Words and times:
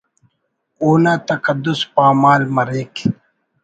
اونا 0.83 1.13
تقدس 1.29 1.79
پامال 1.93 2.41
مریک 2.55 2.93